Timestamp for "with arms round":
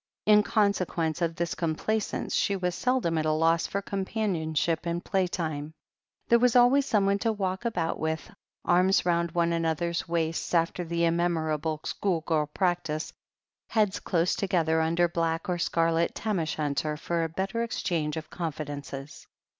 7.99-9.33